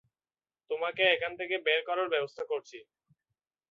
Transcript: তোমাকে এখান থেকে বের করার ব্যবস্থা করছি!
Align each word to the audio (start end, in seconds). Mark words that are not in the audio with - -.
তোমাকে 0.69 1.03
এখান 1.15 1.31
থেকে 1.39 1.55
বের 1.65 1.81
করার 1.87 2.07
ব্যবস্থা 2.13 2.43
করছি! 2.51 2.77